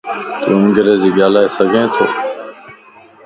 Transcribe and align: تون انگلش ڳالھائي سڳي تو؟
تون 0.43 0.55
انگلش 0.65 1.01
ڳالھائي 1.15 1.47
سڳي 1.57 1.83
تو؟ 1.93 2.05